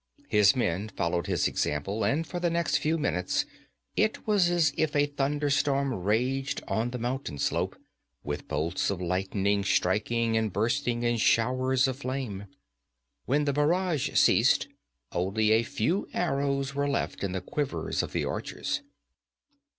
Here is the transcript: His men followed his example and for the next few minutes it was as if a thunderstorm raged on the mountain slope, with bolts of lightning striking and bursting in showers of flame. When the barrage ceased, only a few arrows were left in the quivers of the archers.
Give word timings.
His 0.29 0.55
men 0.55 0.87
followed 0.89 1.27
his 1.27 1.47
example 1.47 2.03
and 2.03 2.25
for 2.25 2.39
the 2.39 2.49
next 2.49 2.77
few 2.77 2.97
minutes 2.97 3.45
it 3.95 4.25
was 4.25 4.49
as 4.49 4.73
if 4.75 4.95
a 4.95 5.05
thunderstorm 5.05 5.93
raged 5.93 6.59
on 6.67 6.89
the 6.89 6.97
mountain 6.97 7.37
slope, 7.37 7.79
with 8.23 8.47
bolts 8.47 8.89
of 8.89 8.99
lightning 8.99 9.63
striking 9.63 10.35
and 10.35 10.51
bursting 10.51 11.03
in 11.03 11.17
showers 11.17 11.87
of 11.87 11.97
flame. 11.97 12.45
When 13.27 13.45
the 13.45 13.53
barrage 13.53 14.15
ceased, 14.17 14.67
only 15.11 15.51
a 15.51 15.61
few 15.61 16.07
arrows 16.13 16.73
were 16.73 16.89
left 16.89 17.23
in 17.23 17.33
the 17.33 17.39
quivers 17.41 18.01
of 18.01 18.11
the 18.11 18.25
archers. 18.25 18.81